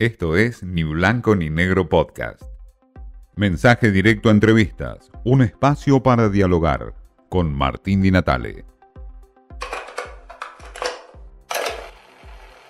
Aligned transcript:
Esto 0.00 0.36
es 0.36 0.62
Ni 0.62 0.84
Blanco 0.84 1.34
ni 1.34 1.50
Negro 1.50 1.88
Podcast. 1.88 2.44
Mensaje 3.34 3.90
directo 3.90 4.28
a 4.28 4.32
entrevistas, 4.32 5.10
un 5.24 5.42
espacio 5.42 6.00
para 6.04 6.28
dialogar 6.28 6.94
con 7.28 7.52
Martín 7.52 8.00
Di 8.00 8.12
Natale. 8.12 8.64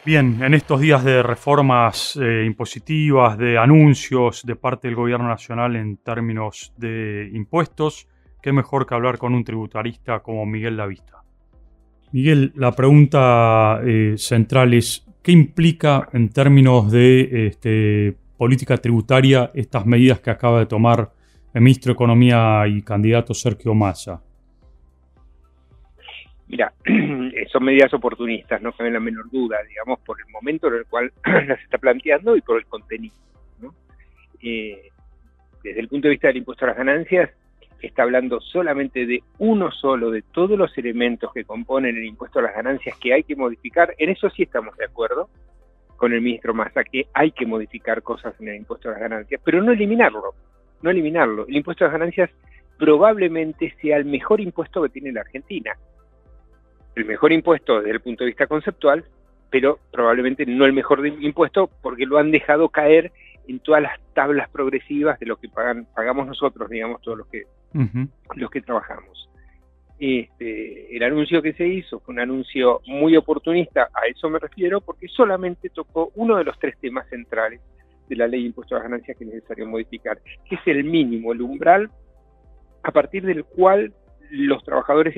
Bien, 0.06 0.42
en 0.42 0.54
estos 0.54 0.80
días 0.80 1.04
de 1.04 1.22
reformas 1.22 2.16
eh, 2.16 2.44
impositivas, 2.46 3.36
de 3.36 3.58
anuncios 3.58 4.42
de 4.46 4.56
parte 4.56 4.88
del 4.88 4.94
gobierno 4.94 5.28
nacional 5.28 5.76
en 5.76 5.98
términos 5.98 6.72
de 6.78 7.28
impuestos, 7.34 8.08
qué 8.40 8.52
mejor 8.52 8.86
que 8.86 8.94
hablar 8.94 9.18
con 9.18 9.34
un 9.34 9.44
tributarista 9.44 10.20
como 10.20 10.46
Miguel 10.46 10.78
Lavista. 10.78 11.22
Miguel, 12.10 12.54
la 12.54 12.72
pregunta 12.72 13.82
eh, 13.84 14.14
central 14.16 14.72
es, 14.72 15.06
¿qué 15.28 15.32
implica 15.32 16.08
en 16.14 16.30
términos 16.30 16.90
de 16.90 17.48
este, 17.48 18.16
política 18.38 18.78
tributaria 18.78 19.50
estas 19.52 19.84
medidas 19.84 20.20
que 20.20 20.30
acaba 20.30 20.58
de 20.58 20.64
tomar 20.64 21.10
el 21.52 21.60
ministro 21.60 21.90
de 21.90 21.96
Economía 21.96 22.66
y 22.66 22.80
candidato 22.80 23.34
Sergio 23.34 23.74
Massa? 23.74 24.22
Mira, 26.46 26.72
son 27.52 27.62
medidas 27.62 27.92
oportunistas, 27.92 28.62
no 28.62 28.72
cabe 28.72 28.90
la 28.90 29.00
menor 29.00 29.30
duda, 29.30 29.58
digamos, 29.68 30.00
por 30.00 30.18
el 30.18 30.32
momento 30.32 30.68
en 30.68 30.76
el 30.76 30.86
cual 30.86 31.12
las 31.46 31.60
está 31.60 31.76
planteando 31.76 32.34
y 32.34 32.40
por 32.40 32.56
el 32.56 32.64
contenido. 32.64 33.14
Eh, 34.40 34.80
desde 35.62 35.80
el 35.80 35.88
punto 35.88 36.08
de 36.08 36.12
vista 36.12 36.28
del 36.28 36.38
impuesto 36.38 36.64
a 36.64 36.68
las 36.68 36.78
ganancias, 36.78 37.28
está 37.86 38.02
hablando 38.02 38.40
solamente 38.40 39.06
de 39.06 39.22
uno 39.38 39.70
solo 39.70 40.10
de 40.10 40.22
todos 40.22 40.58
los 40.58 40.76
elementos 40.76 41.32
que 41.32 41.44
componen 41.44 41.96
el 41.96 42.04
impuesto 42.04 42.40
a 42.40 42.42
las 42.42 42.54
ganancias 42.54 42.96
que 42.98 43.14
hay 43.14 43.22
que 43.22 43.36
modificar. 43.36 43.94
En 43.98 44.10
eso 44.10 44.28
sí 44.30 44.42
estamos 44.42 44.76
de 44.76 44.86
acuerdo 44.86 45.28
con 45.96 46.12
el 46.12 46.20
ministro 46.20 46.54
Massa, 46.54 46.84
que 46.84 47.06
hay 47.12 47.32
que 47.32 47.46
modificar 47.46 48.02
cosas 48.02 48.34
en 48.40 48.48
el 48.48 48.56
impuesto 48.56 48.88
a 48.88 48.92
las 48.92 49.00
ganancias, 49.00 49.40
pero 49.44 49.62
no 49.62 49.72
eliminarlo, 49.72 50.34
no 50.82 50.90
eliminarlo. 50.90 51.46
El 51.46 51.56
impuesto 51.56 51.84
a 51.84 51.88
las 51.88 51.98
ganancias 51.98 52.30
probablemente 52.78 53.74
sea 53.80 53.96
el 53.96 54.04
mejor 54.04 54.40
impuesto 54.40 54.82
que 54.82 54.88
tiene 54.88 55.12
la 55.12 55.22
Argentina. 55.22 55.72
El 56.94 57.04
mejor 57.04 57.32
impuesto 57.32 57.78
desde 57.78 57.90
el 57.90 58.00
punto 58.00 58.24
de 58.24 58.30
vista 58.30 58.46
conceptual, 58.46 59.04
pero 59.50 59.78
probablemente 59.90 60.46
no 60.46 60.64
el 60.64 60.72
mejor 60.72 61.06
impuesto 61.06 61.70
porque 61.82 62.06
lo 62.06 62.18
han 62.18 62.30
dejado 62.30 62.68
caer 62.68 63.12
en 63.48 63.60
todas 63.60 63.82
las 63.82 63.98
tablas 64.14 64.48
progresivas 64.50 65.18
de 65.18 65.26
lo 65.26 65.36
que 65.36 65.48
pagan, 65.48 65.86
pagamos 65.94 66.26
nosotros, 66.26 66.68
digamos, 66.68 67.00
todos 67.02 67.18
los 67.18 67.26
que, 67.28 67.44
los 68.36 68.50
que 68.50 68.60
trabajamos. 68.60 69.28
Este, 69.98 70.94
el 70.96 71.02
anuncio 71.02 71.42
que 71.42 71.54
se 71.54 71.66
hizo 71.66 71.98
fue 72.00 72.14
un 72.14 72.20
anuncio 72.20 72.80
muy 72.86 73.16
oportunista, 73.16 73.88
a 73.92 74.06
eso 74.06 74.28
me 74.28 74.38
refiero, 74.38 74.80
porque 74.80 75.08
solamente 75.08 75.70
tocó 75.70 76.12
uno 76.14 76.36
de 76.36 76.44
los 76.44 76.58
tres 76.58 76.76
temas 76.78 77.08
centrales 77.08 77.60
de 78.08 78.16
la 78.16 78.28
ley 78.28 78.42
de 78.42 78.46
impuestos 78.48 78.76
a 78.76 78.82
las 78.82 78.90
ganancias 78.90 79.16
que 79.16 79.24
es 79.24 79.30
necesario 79.30 79.66
modificar, 79.66 80.18
que 80.48 80.54
es 80.54 80.60
el 80.66 80.84
mínimo, 80.84 81.32
el 81.32 81.42
umbral, 81.42 81.90
a 82.82 82.92
partir 82.92 83.24
del 83.24 83.44
cual 83.44 83.92
los 84.30 84.62
trabajadores 84.62 85.14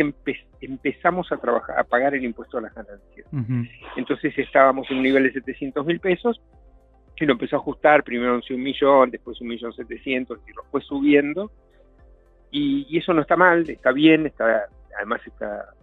empezamos 0.61 1.33
a 1.33 1.37
trabajar, 1.37 1.79
a 1.79 1.85
pagar 1.85 2.15
el 2.15 2.25
impuesto 2.25 2.59
a 2.59 2.61
las 2.61 2.75
ganancias. 2.75 3.27
Entonces 3.97 4.39
estábamos 4.39 4.89
en 4.91 4.99
un 4.99 5.03
nivel 5.03 5.25
de 5.25 5.33
700 5.33 5.85
mil 5.85 5.99
pesos, 5.99 6.41
y 7.21 7.27
lo 7.27 7.33
empezó 7.33 7.57
a 7.57 7.59
ajustar, 7.59 8.03
primero 8.03 8.41
un 8.51 8.63
millón, 8.63 9.11
después 9.11 9.41
un 9.41 9.49
millón 9.49 9.73
setecientos, 9.73 10.41
y 10.49 10.53
lo 10.53 10.65
fue 10.65 10.81
subiendo, 10.81 11.51
y, 12.51 12.97
eso 12.97 13.15
no 13.15 13.23
está 13.23 13.37
mal, 13.37 13.69
está 13.69 13.93
bien, 13.93 14.27
está 14.27 14.67
además 14.97 15.21
está 15.27 15.75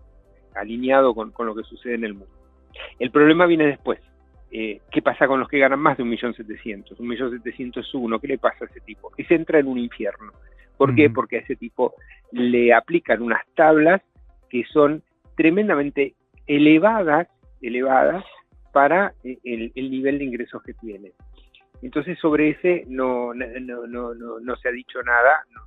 alineado 0.56 1.14
con, 1.14 1.34
lo 1.38 1.56
que 1.56 1.64
sucede 1.64 1.96
en 1.96 2.04
el 2.04 2.14
mundo. 2.14 2.34
El 3.00 3.12
problema 3.12 3.46
viene 3.46 3.68
después. 3.68 4.00
Eh, 4.52 4.82
¿Qué 4.92 5.02
pasa 5.02 5.28
con 5.28 5.40
los 5.40 5.50
que 5.50 5.60
ganan 5.60 5.80
más 5.80 5.98
de 5.98 6.04
un 6.04 6.10
millón 6.10 6.34
setecientos? 6.34 7.00
Un 7.00 7.08
millón 7.08 7.32
setecientos 7.32 7.94
uno, 7.94 8.20
¿qué 8.20 8.28
le 8.28 8.38
pasa 8.38 8.66
a 8.66 8.68
ese 8.68 8.80
tipo? 8.82 9.12
se 9.16 9.36
entra 9.36 9.60
en 9.60 9.68
un 9.68 9.78
infierno. 9.78 10.32
¿Por 10.78 10.94
qué? 10.96 11.10
Porque 11.10 11.38
a 11.38 11.40
ese 11.40 11.56
tipo 11.56 11.96
le 12.32 12.74
aplican 12.74 13.22
unas 13.22 13.42
tablas 13.56 14.02
que 14.50 14.64
son 14.66 15.04
tremendamente 15.36 16.14
elevadas, 16.46 17.28
elevadas 17.62 18.24
para 18.72 19.14
eh, 19.24 19.40
el, 19.44 19.92
nivel 19.92 20.20
de 20.20 20.26
ingresos 20.26 20.62
que 20.62 20.74
tiene. 20.74 21.12
Entonces 21.82 22.18
sobre 22.20 22.52
ese 22.52 22.84
no, 22.88 23.34
no, 23.34 23.88
no, 23.88 24.40
no, 24.40 24.56
se 24.58 24.70
ha 24.70 24.72
dicho 24.72 25.02
nada, 25.04 25.44
no, 25.54 25.62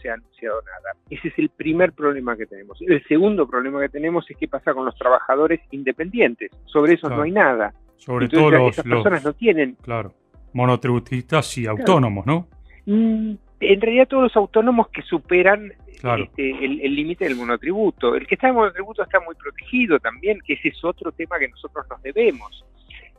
se 0.00 0.10
ha 0.10 0.14
anunciado 0.14 0.60
nada. 0.62 0.92
Ese 1.08 1.28
es 1.28 1.38
el 1.38 1.48
primer 1.48 1.92
problema 1.92 2.36
que 2.36 2.46
tenemos. 2.46 2.80
El 2.82 3.02
segundo 3.06 3.48
problema 3.48 3.80
que 3.80 3.88
tenemos 3.88 4.30
es 4.30 4.36
qué 4.36 4.48
pasa 4.48 4.74
con 4.74 4.84
los 4.84 4.96
trabajadores 4.96 5.60
independientes. 5.70 6.50
Sobre 6.66 6.94
eso 6.94 7.08
no 7.08 7.22
hay 7.22 7.30
nada. 7.30 7.72
Sobre 7.96 8.28
todo 8.28 8.50
los, 8.50 8.72
esas 8.72 8.84
personas 8.84 9.24
no 9.24 9.32
tienen. 9.32 9.76
Claro, 9.82 10.14
monotributistas 10.52 11.56
y 11.58 11.66
autónomos, 11.66 12.26
¿no? 12.26 12.48
Mm, 12.86 13.34
en 13.60 13.80
realidad 13.80 14.08
todos 14.08 14.24
los 14.24 14.36
autónomos 14.36 14.88
que 14.88 15.00
superan 15.02 15.72
este, 15.88 16.64
el 16.64 16.94
límite 16.94 17.24
del 17.24 17.36
monotributo. 17.36 18.14
El 18.14 18.26
que 18.26 18.34
está 18.34 18.48
en 18.48 18.56
monotributo 18.56 19.02
está 19.02 19.20
muy 19.20 19.34
protegido 19.36 19.98
también, 19.98 20.38
que 20.46 20.54
ese 20.54 20.68
es 20.68 20.84
otro 20.84 21.12
tema 21.12 21.38
que 21.38 21.48
nosotros 21.48 21.86
nos 21.88 22.02
debemos. 22.02 22.64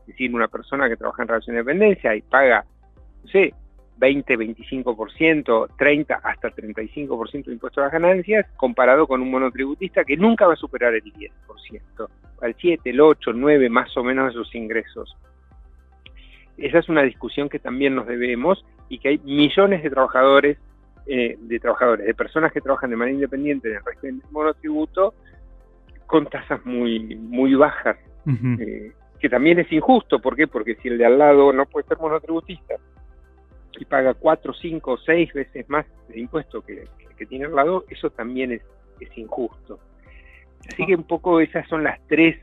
Es 0.06 0.08
decir, 0.08 0.34
una 0.36 0.48
persona 0.48 0.88
que 0.88 0.98
trabaja 0.98 1.24
en 1.24 1.28
relación 1.28 1.56
de 1.56 1.64
dependencia 1.64 2.16
y 2.16 2.22
paga, 2.22 2.64
no 3.24 3.30
sé, 3.30 3.54
20, 3.98 4.38
25%, 4.38 5.70
30, 5.78 6.16
hasta 6.16 6.50
35% 6.50 7.46
de 7.46 7.54
impuestos 7.54 7.82
a 7.82 7.86
las 7.86 7.94
ganancias, 7.94 8.46
comparado 8.58 9.08
con 9.08 9.22
un 9.22 9.32
monotributista 9.32 10.04
que 10.04 10.18
nunca 10.18 10.46
va 10.46 10.54
a 10.54 10.58
superar 10.58 10.94
el 10.94 11.04
10%, 11.04 11.32
al 12.42 12.56
7, 12.60 12.90
el 12.90 13.02
8, 13.02 13.32
el 13.32 13.40
9 13.40 13.70
más 13.70 13.96
o 13.98 14.04
menos 14.04 14.28
de 14.28 14.34
sus 14.34 14.54
ingresos. 14.54 15.16
Esa 16.58 16.80
es 16.80 16.90
una 16.90 17.02
discusión 17.02 17.50
que 17.50 17.60
también 17.60 17.96
nos 17.96 18.06
debemos 18.08 18.66
y 18.90 19.00
que 19.00 19.10
hay 19.10 19.18
millones 19.20 19.82
de 19.82 19.90
trabajadores, 19.90 20.58
eh, 21.08 21.38
de 21.40 21.60
trabajadores, 21.60 22.06
de 22.06 22.14
personas 22.14 22.52
que 22.52 22.62
trabajan 22.62 22.90
de 22.90 22.96
manera 22.96 23.16
independiente 23.16 23.70
en 23.70 23.76
el 23.78 23.84
régimen 23.84 24.20
de 24.20 24.26
monotributo 24.32 25.14
con 26.06 26.28
tasas 26.28 26.64
muy, 26.66 27.16
muy 27.16 27.56
bajas 27.56 27.98
que 29.20 29.30
también 29.30 29.60
es 29.60 29.72
injusto. 29.72 30.20
¿Por 30.20 30.36
qué? 30.36 30.48
Porque 30.48 30.76
si 30.76 30.90
el 30.90 30.98
de 30.98 31.06
al 31.06 31.18
lado 31.18 31.54
no 31.54 31.66
puede 31.66 31.88
ser 31.88 31.98
monotributista 31.98 32.76
y 33.78 33.86
paga 33.86 34.14
cuatro, 34.14 34.54
cinco, 34.54 34.98
seis 34.98 35.34
veces 35.34 35.70
más 35.70 35.86
de 36.08 36.20
impuesto 36.20 36.62
que, 36.62 36.86
que, 37.18 37.26
tiene 37.26 37.46
al 37.46 37.56
lado, 37.56 37.86
eso 37.90 38.10
también 38.10 38.52
es, 38.52 38.62
es 39.00 39.18
injusto. 39.18 39.80
Así 40.68 40.86
que 40.86 40.96
un 40.96 41.04
poco 41.04 41.40
esas 41.42 41.68
son 41.68 41.84
las 41.84 42.00
tres, 42.08 42.38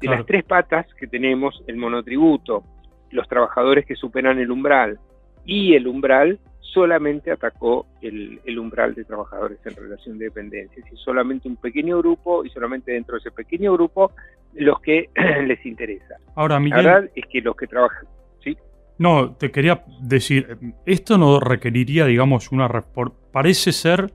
de 0.00 0.08
las 0.08 0.24
tres 0.26 0.44
patas 0.44 0.86
que 0.94 1.06
tenemos, 1.06 1.62
el 1.66 1.76
monotributo, 1.76 2.64
los 3.10 3.28
trabajadores 3.28 3.86
que 3.86 3.94
superan 3.94 4.38
el 4.38 4.50
umbral 4.50 4.98
y 5.48 5.74
el 5.74 5.88
umbral 5.88 6.38
solamente 6.60 7.32
atacó 7.32 7.86
el, 8.02 8.58
umbral 8.58 8.94
de 8.94 9.04
trabajadores 9.04 9.58
en 9.64 9.74
relación 9.74 10.18
de 10.18 10.26
dependencia, 10.26 10.84
y 10.92 10.96
solamente 10.98 11.48
un 11.48 11.56
pequeño 11.56 11.98
grupo 11.98 12.44
y 12.44 12.50
solamente 12.50 12.92
dentro 12.92 13.14
de 13.14 13.20
ese 13.20 13.30
pequeño 13.30 13.72
grupo 13.72 14.12
los 14.54 14.78
que 14.80 15.08
les 15.46 15.64
interesa. 15.64 16.16
Ahora, 16.34 16.60
Miguel, 16.60 16.84
la 16.84 16.92
verdad 16.92 17.10
es 17.14 17.24
que 17.32 17.40
los 17.40 17.56
que 17.56 17.66
trabajan, 17.66 18.04
¿sí? 18.44 18.58
No, 18.98 19.32
te 19.36 19.50
quería 19.50 19.82
decir, 20.02 20.58
esto 20.84 21.16
no 21.16 21.40
requeriría, 21.40 22.04
digamos, 22.04 22.52
una... 22.52 22.68
Parece 23.32 23.72
ser, 23.72 24.12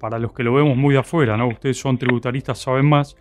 para 0.00 0.18
los 0.18 0.32
que 0.32 0.44
lo 0.44 0.54
vemos 0.54 0.78
muy 0.78 0.94
de 0.94 1.00
afuera, 1.00 1.36
¿no? 1.36 1.48
Ustedes 1.48 1.76
son 1.78 1.98
tributaristas, 1.98 2.58
saben 2.58 2.88
más, 2.88 3.16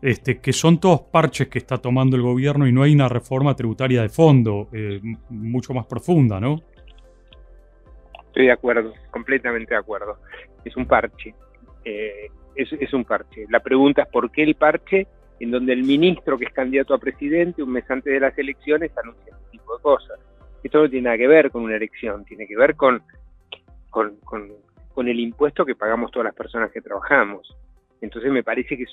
este, 0.00 0.40
que 0.40 0.54
son 0.54 0.78
todos 0.80 1.02
parches 1.02 1.48
que 1.48 1.58
está 1.58 1.76
tomando 1.76 2.16
el 2.16 2.22
gobierno 2.22 2.66
y 2.66 2.72
no 2.72 2.82
hay 2.82 2.94
una 2.94 3.10
reforma 3.10 3.54
tributaria 3.54 4.00
de 4.00 4.08
fondo, 4.08 4.70
eh, 4.72 5.02
mucho 5.28 5.74
más 5.74 5.84
profunda, 5.84 6.40
¿no? 6.40 6.62
Estoy 8.38 8.46
de 8.46 8.52
acuerdo, 8.52 8.94
completamente 9.10 9.74
de 9.74 9.80
acuerdo. 9.80 10.18
Es 10.64 10.76
un 10.76 10.86
parche. 10.86 11.34
Eh, 11.84 12.28
es, 12.54 12.92
un 12.92 13.04
parche. 13.04 13.46
La 13.50 13.58
pregunta 13.58 14.02
es 14.02 14.08
por 14.10 14.30
qué 14.30 14.44
el 14.44 14.54
parche 14.54 15.08
en 15.40 15.50
donde 15.50 15.72
el 15.72 15.82
ministro 15.82 16.38
que 16.38 16.44
es 16.44 16.52
candidato 16.52 16.94
a 16.94 16.98
presidente 16.98 17.64
un 17.64 17.72
mes 17.72 17.90
antes 17.90 18.12
de 18.12 18.20
las 18.20 18.38
elecciones 18.38 18.96
anuncia 18.96 19.32
este 19.32 19.50
tipo 19.50 19.76
de 19.76 19.82
cosas. 19.82 20.20
Esto 20.62 20.82
no 20.82 20.88
tiene 20.88 21.06
nada 21.06 21.18
que 21.18 21.26
ver 21.26 21.50
con 21.50 21.64
una 21.64 21.74
elección, 21.74 22.24
tiene 22.26 22.46
que 22.46 22.56
ver 22.56 22.76
con, 22.76 23.02
con, 23.90 24.16
con, 24.22 25.08
el 25.08 25.18
impuesto 25.18 25.66
que 25.66 25.74
pagamos 25.74 26.12
todas 26.12 26.26
las 26.26 26.34
personas 26.36 26.70
que 26.70 26.80
trabajamos. 26.80 27.56
Entonces 28.00 28.30
me 28.30 28.44
parece 28.44 28.76
que, 28.76 28.84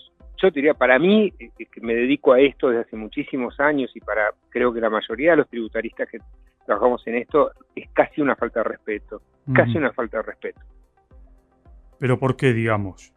yo 0.41 0.49
diría, 0.49 0.73
para 0.73 0.97
mí, 0.97 1.31
eh, 1.39 1.51
que 1.71 1.81
me 1.81 1.93
dedico 1.93 2.33
a 2.33 2.39
esto 2.39 2.69
desde 2.69 2.81
hace 2.81 2.95
muchísimos 2.95 3.59
años 3.59 3.91
y 3.95 3.99
para 3.99 4.31
creo 4.49 4.73
que 4.73 4.81
la 4.81 4.89
mayoría 4.89 5.31
de 5.31 5.37
los 5.37 5.49
tributaristas 5.49 6.09
que 6.09 6.17
trabajamos 6.65 7.05
en 7.05 7.17
esto, 7.17 7.51
es 7.75 7.87
casi 7.93 8.21
una 8.21 8.35
falta 8.35 8.61
de 8.61 8.69
respeto, 8.69 9.21
casi 9.53 9.77
una 9.77 9.91
falta 9.93 10.17
de 10.17 10.23
respeto. 10.23 10.61
¿Pero 11.99 12.19
por 12.19 12.35
qué, 12.35 12.53
digamos? 12.53 13.13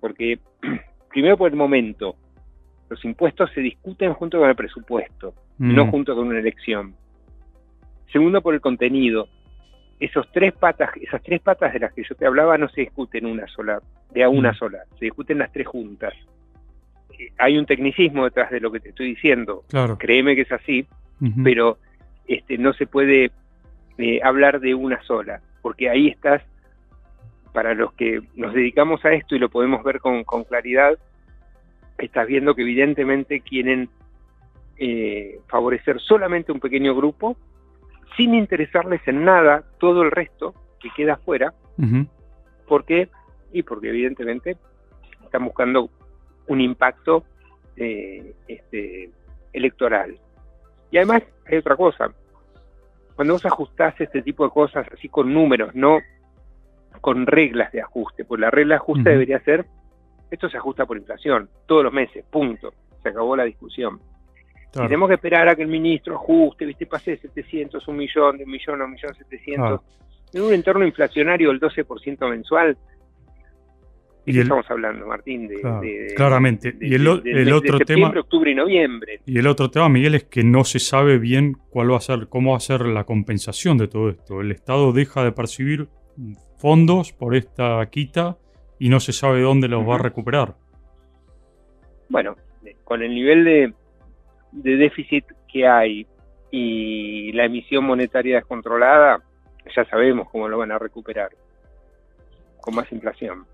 Porque, 0.00 0.38
primero 1.10 1.36
por 1.36 1.50
el 1.50 1.56
momento, 1.56 2.16
los 2.88 3.04
impuestos 3.04 3.50
se 3.54 3.60
discuten 3.60 4.12
junto 4.14 4.38
con 4.38 4.48
el 4.48 4.56
presupuesto, 4.56 5.34
no 5.58 5.90
junto 5.90 6.14
con 6.14 6.26
una 6.26 6.40
elección. 6.40 6.94
Segundo, 8.12 8.42
por 8.42 8.54
el 8.54 8.60
contenido. 8.60 9.28
Esos 9.98 10.30
tres 10.32 10.52
patas, 10.52 10.90
esas 11.00 11.22
tres 11.22 11.40
patas 11.40 11.72
de 11.72 11.78
las 11.78 11.92
que 11.94 12.02
yo 12.02 12.16
te 12.16 12.26
hablaba 12.26 12.58
no 12.58 12.68
se 12.68 12.80
discuten 12.80 13.24
una 13.24 13.46
sola, 13.46 13.80
de 14.10 14.24
a 14.24 14.28
una 14.28 14.52
sola, 14.52 14.80
se 14.98 15.04
discuten 15.04 15.38
las 15.38 15.52
tres 15.52 15.66
juntas. 15.66 16.12
hay 17.38 17.56
un 17.56 17.66
tecnicismo 17.66 18.24
detrás 18.24 18.50
de 18.50 18.58
lo 18.58 18.72
que 18.72 18.80
te 18.80 18.88
estoy 18.88 19.14
diciendo. 19.14 19.62
Claro. 19.68 19.96
Créeme 19.96 20.34
que 20.34 20.42
es 20.42 20.52
así, 20.52 20.86
pero 21.44 21.78
este, 22.26 22.58
no 22.58 22.72
se 22.72 22.86
puede 22.86 23.30
hablar 24.22 24.60
de 24.60 24.74
una 24.74 25.02
sola, 25.02 25.40
porque 25.60 25.88
ahí 25.88 26.08
estás, 26.08 26.42
para 27.52 27.74
los 27.74 27.92
que 27.94 28.22
nos 28.34 28.54
dedicamos 28.54 29.04
a 29.04 29.12
esto 29.12 29.34
y 29.34 29.38
lo 29.38 29.50
podemos 29.50 29.82
ver 29.84 30.00
con, 30.00 30.24
claridad, 30.44 30.98
estás 31.98 32.26
viendo 32.26 32.54
que 32.54 32.62
evidentemente 32.62 33.40
quieren 33.40 33.88
eh, 34.78 35.38
favorecer 35.48 36.00
solamente 36.00 36.52
un 36.52 36.60
pequeño 36.60 36.94
grupo, 36.94 37.36
sin 38.16 38.34
interesarles 38.34 39.00
en 39.06 39.24
nada 39.24 39.64
todo 39.78 40.02
el 40.02 40.10
resto 40.10 40.54
que 40.80 40.90
queda 40.96 41.14
afuera. 41.14 41.54
¿Por 42.66 42.84
qué? 42.84 43.08
Y 43.52 43.62
porque 43.62 43.88
evidentemente 43.88 44.56
están 45.24 45.44
buscando 45.44 45.90
un 46.46 46.60
impacto 46.60 47.24
eh, 47.76 48.34
este, 48.48 49.10
electoral. 49.52 50.18
Y 50.90 50.98
además 50.98 51.22
hay 51.46 51.58
otra 51.58 51.76
cosa, 51.76 52.12
cuando 53.14 53.34
vos 53.34 53.46
ajustás 53.46 54.00
este 54.00 54.22
tipo 54.22 54.44
de 54.44 54.50
cosas 54.50 54.86
así 54.92 55.08
con 55.08 55.32
números, 55.32 55.74
no 55.74 55.98
con 57.00 57.26
reglas 57.26 57.72
de 57.72 57.80
ajuste, 57.80 58.24
pues 58.24 58.40
la 58.40 58.50
regla 58.50 58.74
de 58.74 58.80
ajuste 58.80 59.10
debería 59.10 59.40
ser, 59.40 59.66
esto 60.30 60.48
se 60.48 60.56
ajusta 60.56 60.86
por 60.86 60.96
inflación, 60.96 61.48
todos 61.66 61.84
los 61.84 61.92
meses, 61.92 62.24
punto, 62.30 62.72
se 63.02 63.08
acabó 63.08 63.36
la 63.36 63.44
discusión. 63.44 64.00
tenemos 64.72 65.08
que 65.08 65.14
esperar 65.14 65.48
a 65.48 65.56
que 65.56 65.62
el 65.62 65.68
ministro 65.68 66.14
ajuste, 66.14 66.64
viste, 66.64 66.86
pase 66.86 67.12
de 67.12 67.16
700, 67.18 67.86
un 67.88 67.96
millón, 67.96 68.38
de 68.38 68.44
un 68.44 68.50
millón 68.50 68.80
a 68.80 68.84
un 68.84 68.92
millón 68.92 69.14
700, 69.14 69.80
en 70.34 70.42
un 70.42 70.54
entorno 70.54 70.86
inflacionario 70.86 71.48
del 71.48 71.60
12% 71.60 72.30
mensual, 72.30 72.76
¿De 74.24 74.32
qué 74.32 74.40
estamos 74.42 74.70
hablando, 74.70 75.06
Martín? 75.06 75.48
De, 75.48 76.12
claramente. 76.14 76.76
y 76.80 76.94
el, 76.94 77.08
otro 77.08 77.78
tema. 77.80 78.08
octubre 78.08 78.52
y 78.52 78.54
noviembre. 78.54 79.20
Y 79.26 79.38
el 79.38 79.46
otro 79.48 79.70
tema, 79.70 79.88
Miguel, 79.88 80.14
es 80.14 80.24
que 80.24 80.44
no 80.44 80.64
se 80.64 80.78
sabe 80.78 81.18
bien 81.18 81.56
cuál 81.70 81.92
va 81.92 81.96
a 81.96 82.00
ser, 82.00 82.28
cómo 82.28 82.52
va 82.52 82.58
a 82.58 82.60
ser 82.60 82.82
la 82.82 83.04
compensación 83.04 83.78
de 83.78 83.88
todo 83.88 84.10
esto. 84.10 84.40
El 84.40 84.52
Estado 84.52 84.92
deja 84.92 85.24
de 85.24 85.32
percibir 85.32 85.88
fondos 86.58 87.12
por 87.12 87.34
esta 87.34 87.84
quita 87.90 88.36
y 88.78 88.88
no 88.88 89.00
se 89.00 89.12
sabe 89.12 89.40
dónde 89.40 89.66
los 89.66 89.88
va 89.88 89.96
a 89.96 89.98
recuperar. 89.98 90.54
Bueno, 92.08 92.36
con 92.84 93.02
el 93.02 93.12
nivel 93.12 93.44
de, 93.44 93.72
de 94.52 94.76
déficit 94.76 95.24
que 95.52 95.66
hay 95.66 96.06
y 96.52 97.32
la 97.32 97.46
emisión 97.46 97.84
monetaria 97.84 98.36
descontrolada, 98.36 99.20
ya 99.74 99.84
sabemos 99.86 100.28
cómo 100.30 100.48
lo 100.48 100.58
van 100.58 100.70
a 100.70 100.78
recuperar. 100.78 101.30
Con 102.60 102.76
más 102.76 102.90
inflación. 102.92 103.46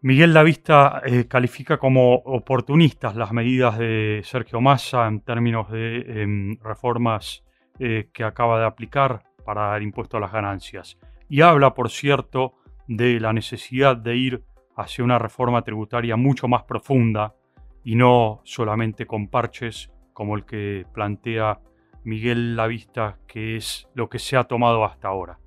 Miguel 0.00 0.32
Lavista 0.32 1.02
eh, 1.04 1.26
califica 1.26 1.78
como 1.78 2.14
oportunistas 2.14 3.16
las 3.16 3.32
medidas 3.32 3.78
de 3.78 4.20
Sergio 4.24 4.60
Massa 4.60 5.08
en 5.08 5.20
términos 5.20 5.72
de 5.72 6.22
em, 6.22 6.56
reformas 6.62 7.42
eh, 7.80 8.08
que 8.12 8.22
acaba 8.22 8.60
de 8.60 8.66
aplicar 8.66 9.24
para 9.44 9.76
el 9.76 9.82
impuesto 9.82 10.16
a 10.16 10.20
las 10.20 10.30
ganancias. 10.30 10.98
Y 11.28 11.40
habla, 11.40 11.74
por 11.74 11.90
cierto, 11.90 12.54
de 12.86 13.18
la 13.18 13.32
necesidad 13.32 13.96
de 13.96 14.16
ir 14.16 14.44
hacia 14.76 15.02
una 15.02 15.18
reforma 15.18 15.62
tributaria 15.62 16.16
mucho 16.16 16.46
más 16.46 16.62
profunda 16.62 17.34
y 17.82 17.96
no 17.96 18.40
solamente 18.44 19.04
con 19.04 19.26
parches 19.26 19.90
como 20.12 20.36
el 20.36 20.44
que 20.44 20.86
plantea 20.94 21.60
Miguel 22.04 22.54
Lavista, 22.54 23.18
que 23.26 23.56
es 23.56 23.88
lo 23.94 24.08
que 24.08 24.20
se 24.20 24.36
ha 24.36 24.44
tomado 24.44 24.84
hasta 24.84 25.08
ahora. 25.08 25.40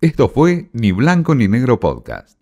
Esto 0.00 0.28
fue 0.28 0.70
Ni 0.72 0.90
Blanco 0.90 1.36
ni 1.36 1.46
Negro 1.46 1.78
Podcast. 1.78 2.39